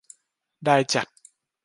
[0.65, 1.07] ได้จัด